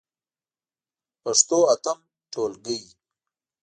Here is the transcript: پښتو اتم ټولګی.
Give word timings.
پښتو 1.23 1.57
اتم 1.73 1.99
ټولګی. 2.31 2.81